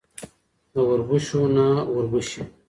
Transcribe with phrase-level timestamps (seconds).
[0.71, 2.41] د وربشو نه وربشې.